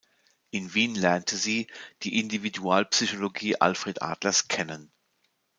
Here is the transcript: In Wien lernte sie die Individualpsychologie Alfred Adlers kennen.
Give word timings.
In 0.49 0.73
Wien 0.73 0.95
lernte 0.95 1.37
sie 1.37 1.67
die 2.01 2.19
Individualpsychologie 2.19 3.61
Alfred 3.61 4.01
Adlers 4.01 4.47
kennen. 4.47 4.91